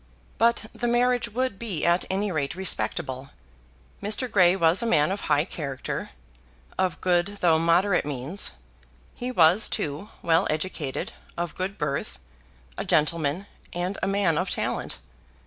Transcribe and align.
But 0.39 0.65
the 0.73 0.87
marriage 0.87 1.29
would 1.29 1.59
be 1.59 1.85
at 1.85 2.05
any 2.09 2.31
rate 2.31 2.55
respectable. 2.55 3.29
Mr. 4.01 4.31
Grey 4.31 4.55
was 4.55 4.81
a 4.81 4.87
man 4.87 5.11
of 5.11 5.21
high 5.21 5.45
character, 5.45 6.09
of 6.75 6.99
good 7.01 7.27
though 7.41 7.59
moderate 7.59 8.03
means; 8.03 8.53
he 9.13 9.31
was, 9.31 9.69
too, 9.69 10.09
well 10.23 10.47
educated, 10.49 11.11
of 11.37 11.53
good 11.53 11.77
birth, 11.77 12.17
a 12.79 12.83
gentleman, 12.83 13.45
and 13.73 13.99
a 14.01 14.07
man 14.07 14.39
of 14.39 14.49
talent. 14.49 14.97